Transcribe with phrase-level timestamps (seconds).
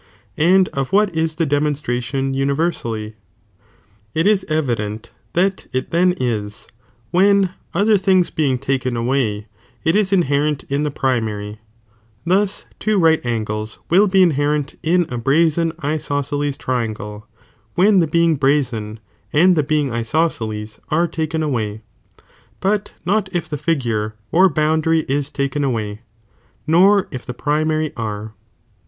[0.39, 3.13] And of what is the dcnionstrattOQ universally?
[4.15, 6.67] It is evident that it then is,
[7.11, 9.45] when, other things being taken away,
[9.83, 11.59] it is in herent in the primary,
[12.25, 17.27] thus two right angles will be inherent in a brazen isosceles triangle,
[17.75, 18.99] when the being brazen
[19.35, 21.83] niid the being isosceles are taken away,
[22.59, 26.01] but not if the figure or bound ary is taken away,
[26.65, 28.33] nor if the primary are.